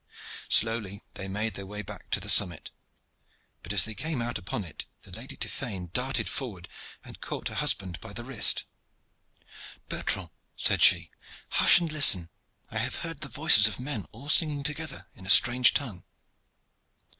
Slowly 0.49 1.03
they 1.13 1.27
made 1.27 1.53
their 1.53 1.67
way 1.67 1.83
back 1.83 2.09
to 2.09 2.19
the 2.19 2.27
summit, 2.27 2.71
but 3.61 3.71
as 3.71 3.85
they 3.85 3.93
came 3.93 4.19
out 4.19 4.39
upon 4.39 4.63
it 4.63 4.87
the 5.03 5.11
Lady 5.11 5.37
Tiphaine 5.37 5.91
darted 5.93 6.27
forward 6.27 6.67
and 7.05 7.21
caught 7.21 7.49
her 7.49 7.53
husband 7.53 7.99
by 8.01 8.11
the 8.11 8.23
wrist. 8.23 8.63
"Bertrand," 9.89 10.31
said 10.55 10.81
she, 10.81 11.11
"hush 11.51 11.79
and 11.79 11.91
listen! 11.91 12.31
I 12.71 12.79
have 12.79 12.95
heard 13.05 13.21
the 13.21 13.29
voices 13.29 13.67
of 13.67 13.79
men 13.79 14.07
all 14.11 14.27
singing 14.27 14.63
together 14.63 15.05
in 15.13 15.27
a 15.27 15.29
strange 15.29 15.71
tongue." 15.75 16.03